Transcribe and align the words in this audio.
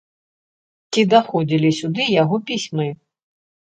Ці 0.93 1.05
даходзілі 1.13 1.69
сюды 1.83 2.11
яго 2.23 2.35
пісьмы? 2.53 2.93